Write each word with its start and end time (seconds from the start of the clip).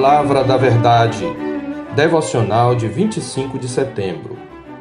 Palavra 0.00 0.44
da 0.44 0.56
Verdade. 0.56 1.24
Devocional 1.96 2.76
de 2.76 2.86
25 2.86 3.58
de 3.58 3.68
setembro. 3.68 4.38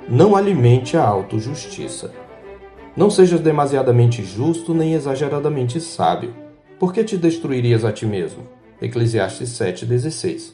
Não 0.08 0.36
alimente 0.36 0.96
a 0.96 1.04
autojustiça. 1.04 2.14
Não 2.96 3.10
sejas 3.10 3.40
demasiadamente 3.40 4.24
justo 4.24 4.76
nem 4.76 4.94
exageradamente 4.94 5.82
sábio, 5.82 6.36
porque 6.78 7.04
te 7.04 7.18
destruirias 7.18 7.84
a 7.84 7.92
ti 7.92 8.06
mesmo. 8.06 8.44
Eclesiastes 8.80 9.50
7:16. 9.58 10.54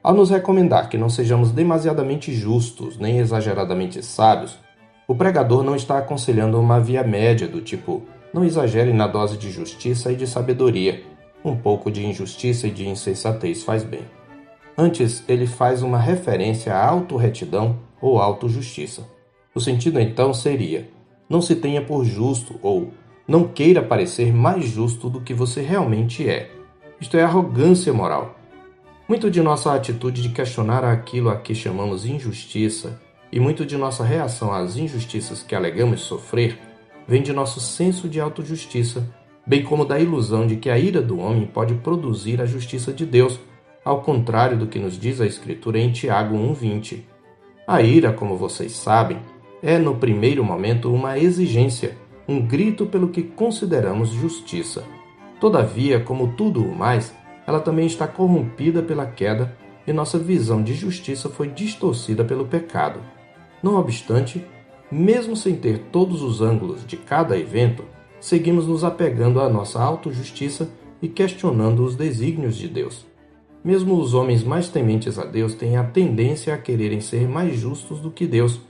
Ao 0.00 0.14
nos 0.14 0.30
recomendar 0.30 0.88
que 0.88 0.96
não 0.96 1.10
sejamos 1.10 1.50
demasiadamente 1.50 2.32
justos 2.32 2.96
nem 2.98 3.18
exageradamente 3.18 4.00
sábios, 4.00 4.56
o 5.08 5.14
pregador 5.16 5.64
não 5.64 5.74
está 5.74 5.98
aconselhando 5.98 6.60
uma 6.60 6.78
via 6.78 7.02
média 7.02 7.48
do 7.48 7.60
tipo: 7.60 8.02
não 8.32 8.44
exagere 8.44 8.92
na 8.92 9.08
dose 9.08 9.36
de 9.36 9.50
justiça 9.50 10.12
e 10.12 10.14
de 10.14 10.28
sabedoria 10.28 11.17
um 11.48 11.56
pouco 11.56 11.90
de 11.90 12.06
injustiça 12.06 12.66
e 12.66 12.70
de 12.70 12.86
insensatez 12.86 13.62
faz 13.62 13.82
bem. 13.82 14.02
Antes, 14.76 15.24
ele 15.28 15.46
faz 15.46 15.82
uma 15.82 15.98
referência 15.98 16.74
à 16.74 16.86
autorretidão 16.86 17.78
ou 18.00 18.20
autojustiça. 18.20 19.06
O 19.54 19.60
sentido 19.60 19.98
então 19.98 20.32
seria: 20.32 20.88
não 21.28 21.42
se 21.42 21.56
tenha 21.56 21.82
por 21.82 22.04
justo 22.04 22.58
ou 22.62 22.92
não 23.26 23.46
queira 23.46 23.82
parecer 23.82 24.32
mais 24.32 24.64
justo 24.64 25.10
do 25.10 25.20
que 25.20 25.34
você 25.34 25.60
realmente 25.60 26.28
é. 26.28 26.50
Isto 27.00 27.16
é 27.16 27.22
arrogância 27.22 27.92
moral. 27.92 28.36
Muito 29.08 29.30
de 29.30 29.42
nossa 29.42 29.74
atitude 29.74 30.22
de 30.22 30.28
questionar 30.30 30.84
aquilo 30.84 31.28
a 31.28 31.36
que 31.36 31.54
chamamos 31.54 32.06
injustiça 32.06 33.00
e 33.32 33.40
muito 33.40 33.66
de 33.66 33.76
nossa 33.76 34.04
reação 34.04 34.52
às 34.52 34.76
injustiças 34.76 35.42
que 35.42 35.54
alegamos 35.54 36.00
sofrer 36.00 36.58
vem 37.06 37.22
de 37.22 37.32
nosso 37.32 37.60
senso 37.60 38.08
de 38.08 38.20
autojustiça 38.20 39.06
bem 39.48 39.64
como 39.64 39.86
da 39.86 39.98
ilusão 39.98 40.46
de 40.46 40.56
que 40.56 40.68
a 40.68 40.78
ira 40.78 41.00
do 41.00 41.18
homem 41.18 41.46
pode 41.46 41.72
produzir 41.76 42.38
a 42.42 42.44
justiça 42.44 42.92
de 42.92 43.06
Deus, 43.06 43.40
ao 43.82 44.02
contrário 44.02 44.58
do 44.58 44.66
que 44.66 44.78
nos 44.78 45.00
diz 45.00 45.22
a 45.22 45.26
Escritura 45.26 45.78
em 45.78 45.90
Tiago 45.90 46.36
1,20. 46.36 47.00
A 47.66 47.80
ira, 47.80 48.12
como 48.12 48.36
vocês 48.36 48.72
sabem, 48.72 49.18
é 49.62 49.78
no 49.78 49.96
primeiro 49.96 50.44
momento 50.44 50.92
uma 50.92 51.18
exigência, 51.18 51.96
um 52.28 52.46
grito 52.46 52.84
pelo 52.84 53.08
que 53.08 53.22
consideramos 53.22 54.10
justiça. 54.10 54.84
Todavia, 55.40 55.98
como 55.98 56.34
tudo 56.36 56.62
o 56.62 56.74
mais, 56.74 57.14
ela 57.46 57.58
também 57.58 57.86
está 57.86 58.06
corrompida 58.06 58.82
pela 58.82 59.06
queda 59.06 59.56
e 59.86 59.92
nossa 59.94 60.18
visão 60.18 60.62
de 60.62 60.74
justiça 60.74 61.30
foi 61.30 61.48
distorcida 61.48 62.22
pelo 62.22 62.44
pecado. 62.44 63.00
Não 63.62 63.76
obstante, 63.76 64.44
mesmo 64.92 65.34
sem 65.34 65.56
ter 65.56 65.78
todos 65.90 66.20
os 66.20 66.42
ângulos 66.42 66.86
de 66.86 66.98
cada 66.98 67.38
evento, 67.38 67.82
seguimos 68.20 68.66
nos 68.66 68.84
apegando 68.84 69.40
à 69.40 69.48
nossa 69.48 69.80
autojustiça 69.80 70.68
e 71.00 71.08
questionando 71.08 71.84
os 71.84 71.94
desígnios 71.94 72.56
de 72.56 72.68
Deus. 72.68 73.06
Mesmo 73.64 73.98
os 73.98 74.14
homens 74.14 74.44
mais 74.44 74.68
tementes 74.68 75.18
a 75.18 75.24
Deus 75.24 75.54
têm 75.54 75.76
a 75.76 75.84
tendência 75.84 76.54
a 76.54 76.58
quererem 76.58 77.00
ser 77.00 77.28
mais 77.28 77.56
justos 77.56 78.00
do 78.00 78.10
que 78.10 78.26
Deus. 78.26 78.60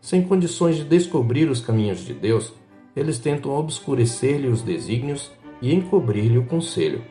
Sem 0.00 0.22
condições 0.22 0.76
de 0.76 0.84
descobrir 0.84 1.50
os 1.50 1.60
caminhos 1.60 2.00
de 2.04 2.14
Deus, 2.14 2.52
eles 2.96 3.18
tentam 3.18 3.54
obscurecer-lhe 3.54 4.48
os 4.48 4.62
desígnios 4.62 5.30
e 5.60 5.74
encobrir-lhe 5.74 6.38
o 6.38 6.44
conselho. 6.44 7.02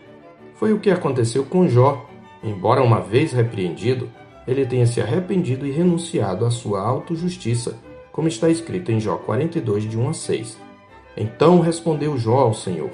Foi 0.55 0.73
o 0.73 0.79
que 0.79 0.89
aconteceu 0.89 1.45
com 1.45 1.67
Jó. 1.67 2.05
Embora 2.43 2.83
uma 2.83 3.01
vez 3.01 3.31
repreendido, 3.31 4.09
ele 4.47 4.65
tenha 4.65 4.85
se 4.85 5.01
arrependido 5.01 5.65
e 5.65 5.71
renunciado 5.71 6.45
à 6.45 6.51
sua 6.51 6.81
autojustiça, 6.81 7.77
como 8.11 8.27
está 8.27 8.49
escrito 8.49 8.91
em 8.91 8.99
Jó 8.99 9.17
42, 9.17 9.89
de 9.89 9.97
1 9.97 10.09
a 10.09 10.13
6. 10.13 10.66
Então 11.17 11.59
respondeu 11.59 12.17
Jó 12.17 12.39
ao 12.39 12.53
Senhor: 12.53 12.91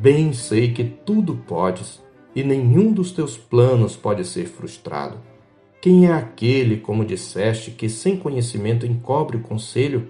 Bem 0.00 0.32
sei 0.32 0.72
que 0.72 0.82
tudo 0.82 1.36
podes, 1.36 2.02
e 2.34 2.42
nenhum 2.42 2.92
dos 2.92 3.12
teus 3.12 3.36
planos 3.36 3.94
pode 3.96 4.24
ser 4.24 4.46
frustrado. 4.46 5.18
Quem 5.80 6.06
é 6.06 6.12
aquele, 6.12 6.78
como 6.78 7.04
disseste, 7.04 7.70
que 7.70 7.88
sem 7.88 8.16
conhecimento 8.16 8.86
encobre 8.86 9.36
o 9.36 9.40
conselho? 9.40 10.08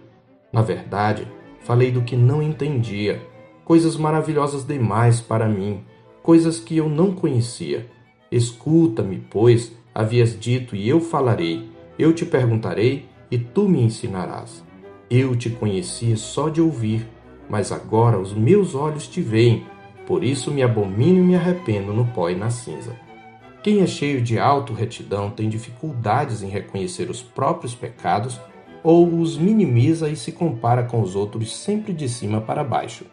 Na 0.53 0.63
verdade, 0.63 1.27
falei 1.61 1.91
do 1.91 2.03
que 2.03 2.17
não 2.17 2.43
entendia, 2.43 3.23
coisas 3.65 3.97
maravilhosas 3.97 4.65
demais 4.67 5.21
para 5.21 5.49
mim, 5.49 5.85
coisas 6.23 6.59
que 6.59 6.77
eu 6.77 6.89
não 6.89 7.13
conhecia. 7.13 7.89
Escuta-me, 8.31 9.25
pois, 9.31 9.73
havias 9.95 10.39
dito, 10.39 10.75
e 10.75 10.89
eu 10.89 11.01
falarei. 11.01 11.69
Eu 11.99 12.13
te 12.13 12.25
perguntarei, 12.25 13.07
e 13.31 13.39
tu 13.39 13.69
me 13.69 13.81
ensinarás. 13.81 14.65
Eu 15.09 15.37
te 15.37 15.51
conhecia 15.51 16.17
só 16.17 16.49
de 16.49 16.61
ouvir 16.61 17.07
mas 17.51 17.73
agora 17.73 18.19
os 18.19 18.33
meus 18.33 18.75
olhos 18.75 19.09
te 19.09 19.21
veem, 19.21 19.67
por 20.07 20.23
isso 20.23 20.51
me 20.51 20.63
abomino 20.63 21.19
e 21.19 21.23
me 21.23 21.35
arrependo 21.35 21.93
no 21.93 22.07
pó 22.07 22.31
e 22.31 22.37
na 22.37 22.49
cinza. 22.49 22.97
Quem 23.63 23.81
é 23.81 23.87
cheio 23.87 24.23
de 24.23 24.39
auto-retidão 24.39 25.31
tem 25.31 25.49
dificuldades 25.49 26.43
em 26.43 26.49
reconhecer 26.49 27.11
os 27.11 27.21
próprios 27.21 27.75
pecados 27.75 28.41
ou 28.83 29.21
os 29.21 29.37
minimiza 29.37 30.09
e 30.09 30.17
se 30.17 30.33
compara 30.33 30.85
com 30.85 31.03
os 31.03 31.15
outros 31.15 31.55
sempre 31.55 31.93
de 31.93 32.09
cima 32.09 32.41
para 32.41 32.65
baixo. 32.65 33.05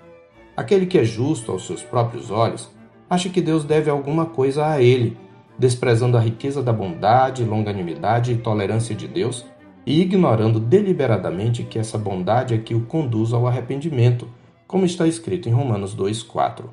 Aquele 0.55 0.85
que 0.85 0.97
é 0.97 1.03
justo 1.03 1.51
aos 1.51 1.65
seus 1.65 1.83
próprios 1.83 2.31
olhos 2.31 2.69
acha 3.09 3.29
que 3.29 3.41
Deus 3.41 3.65
deve 3.65 3.89
alguma 3.89 4.25
coisa 4.25 4.67
a 4.67 4.81
ele, 4.81 5.17
desprezando 5.57 6.15
a 6.15 6.21
riqueza 6.21 6.61
da 6.61 6.71
bondade, 6.71 7.43
longanimidade 7.43 8.31
e 8.31 8.37
tolerância 8.37 8.95
de 8.95 9.07
Deus 9.07 9.45
e 9.87 10.01
ignorando 10.01 10.59
deliberadamente 10.59 11.63
que 11.63 11.79
essa 11.79 11.97
bondade 11.97 12.53
é 12.53 12.57
que 12.57 12.75
o 12.75 12.81
conduz 12.81 13.31
ao 13.31 13.47
arrependimento, 13.47 14.27
como 14.67 14.85
está 14.85 15.07
escrito 15.07 15.47
em 15.47 15.53
Romanos 15.53 15.95
2,4. 15.95 16.65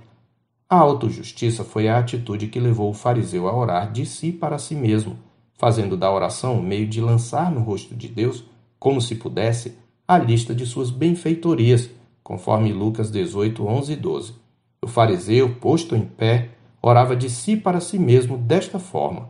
A 0.68 0.76
autojustiça 0.76 1.62
foi 1.62 1.86
a 1.86 1.96
atitude 1.96 2.48
que 2.48 2.58
levou 2.58 2.90
o 2.90 2.92
fariseu 2.92 3.46
a 3.46 3.56
orar 3.56 3.92
de 3.92 4.04
si 4.04 4.32
para 4.32 4.58
si 4.58 4.74
mesmo, 4.74 5.16
fazendo 5.56 5.96
da 5.96 6.10
oração 6.10 6.60
meio 6.60 6.88
de 6.88 7.00
lançar 7.00 7.52
no 7.52 7.60
rosto 7.60 7.94
de 7.94 8.08
Deus, 8.08 8.42
como 8.80 9.00
se 9.00 9.14
pudesse, 9.14 9.78
a 10.08 10.18
lista 10.18 10.52
de 10.52 10.66
suas 10.66 10.90
benfeitorias, 10.90 11.88
conforme 12.20 12.72
Lucas 12.72 13.12
18, 13.12 13.64
11 13.64 13.92
e 13.92 13.96
12. 13.96 14.34
O 14.82 14.88
fariseu, 14.88 15.54
posto 15.54 15.94
em 15.94 16.04
pé, 16.04 16.48
orava 16.82 17.14
de 17.14 17.30
si 17.30 17.56
para 17.56 17.78
si 17.78 17.96
mesmo 17.96 18.36
desta 18.36 18.80
forma: 18.80 19.28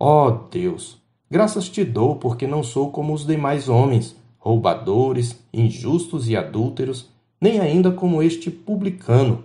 Ó 0.00 0.26
oh 0.26 0.30
Deus, 0.50 1.04
Graças 1.30 1.68
te 1.68 1.84
dou, 1.84 2.16
porque 2.16 2.46
não 2.46 2.62
sou 2.62 2.90
como 2.90 3.12
os 3.12 3.26
demais 3.26 3.68
homens, 3.68 4.14
roubadores, 4.38 5.36
injustos 5.52 6.28
e 6.28 6.36
adúlteros, 6.36 7.10
nem 7.40 7.58
ainda 7.58 7.90
como 7.90 8.22
este 8.22 8.50
publicano. 8.50 9.42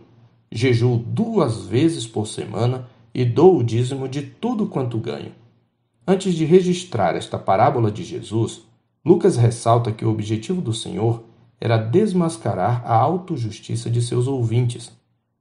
Jejuo 0.52 0.98
duas 0.98 1.66
vezes 1.66 2.06
por 2.06 2.28
semana 2.28 2.88
e 3.14 3.26
dou 3.26 3.58
o 3.58 3.64
dízimo 3.64 4.08
de 4.08 4.22
tudo 4.22 4.68
quanto 4.68 5.00
ganho. 5.00 5.32
Antes 6.06 6.36
de 6.36 6.46
registrar 6.46 7.16
esta 7.16 7.40
parábola 7.40 7.90
de 7.90 8.04
Jesus, 8.04 8.62
Lucas 9.04 9.36
ressalta 9.36 9.92
que 9.92 10.06
o 10.06 10.12
objetivo 10.12 10.62
do 10.62 10.74
Senhor 10.74 11.24
era 11.60 11.78
desmascarar 11.78 12.84
a 12.86 12.96
autojustiça 12.96 13.90
de 13.90 14.02
seus 14.02 14.28
ouvintes. 14.28 14.92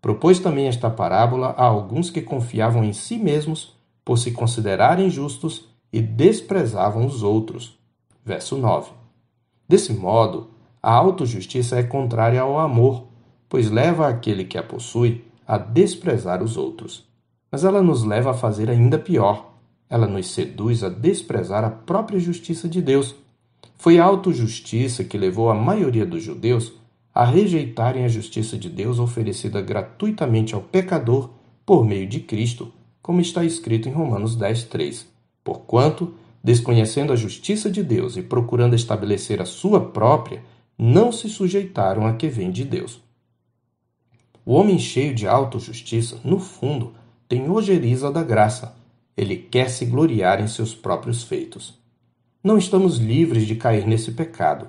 Propôs 0.01 0.39
também 0.39 0.69
esta 0.69 0.89
parábola 0.89 1.49
a 1.49 1.65
alguns 1.65 2.11
que 2.11 2.23
confiavam 2.23 2.83
em 2.83 2.95
si 2.95 3.19
mesmos 3.19 3.75
por 4.05 4.19
se 4.19 4.33
considerarem 4.33 5.11
justos 5.11 5.70
e 5.93 6.01
desprezavam 6.01 7.07
os 7.07 7.23
outros. 7.23 7.79
Verso 8.25 8.57
9. 8.57 8.91
Desse 9.69 9.93
modo, 9.93 10.51
a 10.83 10.93
autojustiça 10.93 11.79
é 11.79 11.83
contrária 11.83 12.41
ao 12.41 12.59
amor, 12.59 13.07
pois 13.49 13.71
leva 13.71 14.09
aquele 14.09 14.45
que 14.45 14.57
a 14.57 14.63
possui 14.63 15.25
a 15.47 15.59
desprezar 15.59 16.43
os 16.43 16.57
outros. 16.57 17.09
Mas 17.51 17.65
ela 17.65 17.83
nos 17.83 18.05
leva 18.05 18.31
a 18.31 18.35
fazer 18.35 18.71
ainda 18.71 18.99
pior. 18.99 19.55
Ela 19.89 20.07
nos 20.07 20.29
seduz 20.29 20.85
a 20.85 20.89
desprezar 20.89 21.65
a 21.65 21.71
própria 21.71 22.21
justiça 22.21 22.69
de 22.69 22.81
Deus. 22.81 23.15
Foi 23.77 23.99
a 23.99 24.05
autojustiça 24.05 25.03
que 25.03 25.19
levou 25.19 25.51
a 25.51 25.55
maioria 25.55 26.07
dos 26.07 26.23
judeus 26.23 26.73
a 27.13 27.25
rejeitarem 27.25 28.05
a 28.05 28.09
justiça 28.09 28.57
de 28.57 28.69
Deus 28.69 29.01
oferecida 29.01 29.61
gratuitamente 29.61 30.55
ao 30.55 30.61
pecador 30.61 31.31
por 31.67 31.85
meio 31.85 32.07
de 32.07 32.21
Cristo, 32.21 32.73
como 33.03 33.21
está 33.21 33.45
escrito 33.45 33.89
em 33.89 33.93
Romanos 33.93 34.37
10, 34.37 34.65
3. 34.65 35.10
Porquanto, 35.43 36.15
desconhecendo 36.43 37.13
a 37.13 37.17
justiça 37.17 37.71
de 37.71 37.83
Deus 37.83 38.17
e 38.17 38.23
procurando 38.23 38.75
estabelecer 38.75 39.41
a 39.41 39.45
sua 39.47 39.81
própria, 39.81 40.43
não 40.79 41.13
se 41.13 41.29
sujeitaram 41.29 42.07
a 42.07 42.15
que 42.15 42.29
vem 42.29 42.51
de 42.51 42.65
Deus. 42.65 43.03
O 44.45 44.55
homem 44.55 44.79
cheio 44.79 45.15
de 45.15 45.27
autojustiça, 45.27 46.19
no 46.25 46.39
fundo, 46.39 46.95
tem 47.29 47.49
ojeriza 47.49 48.11
da 48.11 48.23
graça. 48.23 48.75
Ele 49.17 49.37
quer 49.37 49.69
se 49.69 49.85
gloriar 49.85 50.41
em 50.41 50.49
seus 50.49 50.75
próprios 50.75 51.23
feitos. 51.23 51.79
Não 52.43 52.57
estamos 52.57 52.97
livres 52.97 53.47
de 53.47 53.55
cair 53.55 53.87
nesse 53.87 54.13
pecado. 54.13 54.69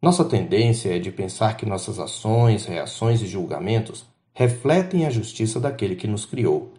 Nossa 0.00 0.24
tendência 0.24 0.96
é 0.96 0.98
de 0.98 1.12
pensar 1.12 1.56
que 1.56 1.66
nossas 1.66 1.98
ações, 1.98 2.64
reações 2.64 3.20
e 3.20 3.26
julgamentos 3.26 4.06
refletem 4.32 5.06
a 5.06 5.10
justiça 5.10 5.60
daquele 5.60 5.94
que 5.94 6.08
nos 6.08 6.24
criou 6.24 6.71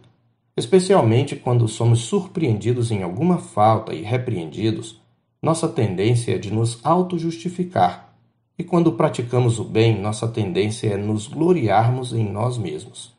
Especialmente 0.55 1.35
quando 1.35 1.67
somos 1.67 2.01
surpreendidos 2.01 2.91
em 2.91 3.01
alguma 3.01 3.38
falta 3.38 3.94
e 3.94 4.01
repreendidos, 4.01 5.01
nossa 5.41 5.67
tendência 5.67 6.35
é 6.35 6.38
de 6.38 6.53
nos 6.53 6.79
auto-justificar, 6.83 8.13
e 8.57 8.63
quando 8.63 8.94
praticamos 8.94 9.59
o 9.59 9.63
bem, 9.63 10.00
nossa 10.00 10.27
tendência 10.27 10.89
é 10.89 10.97
nos 10.97 11.27
gloriarmos 11.27 12.13
em 12.13 12.23
nós 12.29 12.57
mesmos. 12.57 13.11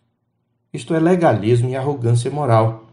Isto 0.73 0.95
é 0.95 1.01
legalismo 1.01 1.69
e 1.69 1.77
arrogância 1.77 2.31
moral. 2.31 2.85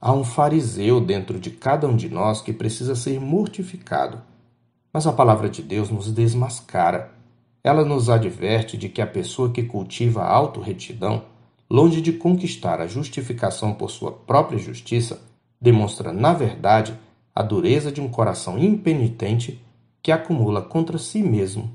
Há 0.00 0.12
um 0.12 0.24
fariseu 0.24 1.00
dentro 1.00 1.38
de 1.38 1.50
cada 1.50 1.86
um 1.86 1.94
de 1.94 2.08
nós 2.08 2.40
que 2.40 2.52
precisa 2.52 2.94
ser 2.94 3.20
mortificado. 3.20 4.22
Mas 4.92 5.06
a 5.06 5.12
palavra 5.12 5.48
de 5.48 5.62
Deus 5.62 5.90
nos 5.90 6.10
desmascara. 6.10 7.12
Ela 7.62 7.84
nos 7.84 8.08
adverte 8.10 8.76
de 8.76 8.88
que 8.88 9.00
a 9.00 9.06
pessoa 9.06 9.50
que 9.50 9.62
cultiva 9.62 10.22
a 10.22 10.30
autorretidão, 10.30 11.22
longe 11.72 12.02
de 12.02 12.12
conquistar 12.12 12.82
a 12.82 12.86
justificação 12.86 13.72
por 13.72 13.90
sua 13.90 14.12
própria 14.12 14.58
justiça, 14.58 15.22
demonstra, 15.58 16.12
na 16.12 16.34
verdade, 16.34 16.94
a 17.34 17.42
dureza 17.42 17.90
de 17.90 17.98
um 17.98 18.10
coração 18.10 18.58
impenitente 18.58 19.58
que 20.02 20.12
acumula 20.12 20.60
contra 20.60 20.98
si 20.98 21.22
mesmo 21.22 21.72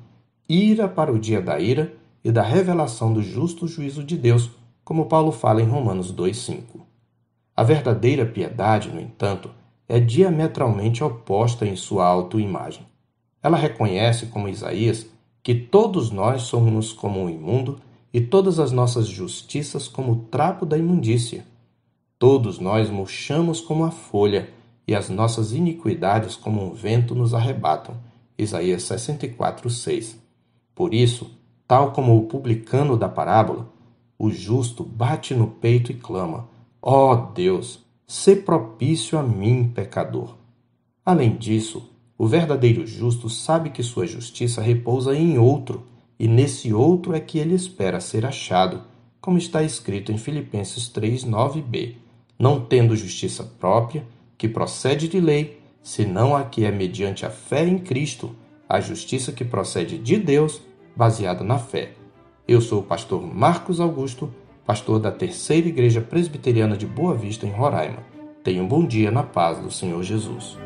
ira 0.47 0.87
para 0.87 1.11
o 1.11 1.17
dia 1.17 1.41
da 1.41 1.59
ira 1.59 1.95
e 2.23 2.31
da 2.31 2.43
revelação 2.43 3.11
do 3.11 3.23
justo 3.23 3.67
juízo 3.67 4.03
de 4.03 4.15
Deus, 4.15 4.51
como 4.85 5.07
Paulo 5.07 5.31
fala 5.31 5.63
em 5.63 5.65
Romanos 5.65 6.13
2,5. 6.13 6.79
A 7.55 7.63
verdadeira 7.63 8.23
piedade, 8.23 8.89
no 8.89 9.01
entanto, 9.01 9.49
é 9.89 9.99
diametralmente 9.99 11.03
oposta 11.03 11.65
em 11.65 11.75
sua 11.75 12.05
autoimagem. 12.05 12.85
Ela 13.41 13.57
reconhece, 13.57 14.27
como 14.27 14.47
Isaías, 14.47 15.07
que 15.41 15.55
todos 15.55 16.11
nós 16.11 16.43
somos 16.43 16.93
como 16.93 17.19
um 17.19 17.27
imundo 17.27 17.79
e 18.13 18.21
todas 18.21 18.59
as 18.59 18.71
nossas 18.71 19.07
justiças 19.07 19.87
como 19.87 20.11
o 20.11 20.15
trapo 20.31 20.65
da 20.65 20.77
imundícia. 20.77 21.45
Todos 22.17 22.59
nós 22.59 22.89
murchamos 22.89 23.61
como 23.61 23.83
a 23.83 23.91
folha 23.91 24.49
e 24.87 24.95
as 24.95 25.09
nossas 25.09 25.53
iniquidades 25.53 26.35
como 26.35 26.63
um 26.63 26.73
vento 26.73 27.13
nos 27.13 27.33
arrebatam. 27.33 27.95
Isaías 28.37 28.83
64, 28.83 29.69
6. 29.69 30.17
Por 30.73 30.93
isso, 30.93 31.29
tal 31.67 31.91
como 31.91 32.17
o 32.17 32.25
publicano 32.25 32.95
da 32.95 33.09
parábola, 33.09 33.67
o 34.17 34.31
justo 34.31 34.83
bate 34.83 35.35
no 35.35 35.47
peito 35.47 35.91
e 35.91 35.95
clama: 35.95 36.47
Ó 36.81 37.11
oh 37.11 37.15
Deus, 37.33 37.79
sê 38.07 38.35
propício 38.35 39.17
a 39.17 39.23
mim, 39.23 39.71
pecador. 39.73 40.35
Além 41.05 41.35
disso, 41.35 41.89
o 42.17 42.25
verdadeiro 42.25 42.85
justo 42.87 43.29
sabe 43.29 43.69
que 43.69 43.83
sua 43.83 44.07
justiça 44.07 44.61
repousa 44.61 45.15
em 45.15 45.37
outro, 45.37 45.83
e 46.19 46.27
nesse 46.27 46.73
outro 46.73 47.15
é 47.15 47.19
que 47.19 47.37
ele 47.39 47.55
espera 47.55 47.99
ser 47.99 48.25
achado, 48.25 48.81
como 49.21 49.37
está 49.37 49.63
escrito 49.63 50.11
em 50.11 50.17
Filipenses 50.17 50.87
3, 50.87 51.25
9b, 51.25 51.95
não 52.37 52.59
tendo 52.59 52.95
justiça 52.95 53.43
própria, 53.43 54.05
que 54.37 54.47
procede 54.47 55.07
de 55.07 55.19
lei, 55.19 55.59
senão 55.81 56.35
a 56.35 56.43
que 56.43 56.65
é 56.65 56.71
mediante 56.71 57.25
a 57.25 57.29
fé 57.29 57.65
em 57.65 57.77
Cristo, 57.77 58.35
a 58.67 58.79
justiça 58.79 59.31
que 59.31 59.45
procede 59.45 59.97
de 59.97 60.17
Deus, 60.17 60.61
baseada 60.95 61.43
na 61.43 61.57
fé. 61.57 61.91
Eu 62.47 62.61
sou 62.61 62.79
o 62.79 62.83
pastor 62.83 63.21
Marcos 63.21 63.79
Augusto 63.79 64.31
pastor 64.67 64.99
da 64.99 65.09
Terceira 65.09 65.69
Igreja 65.69 66.01
Presbiteriana 66.01 66.75
de 66.75 66.85
Boa 66.85 67.15
Vista, 67.15 67.47
em 67.47 67.51
Roraima. 67.51 68.03
Tenha 68.43 68.61
um 68.61 68.67
bom 68.67 68.85
dia 68.85 69.09
na 69.09 69.23
paz 69.23 69.59
do 69.59 69.71
Senhor 69.71 70.03
Jesus. 70.03 70.57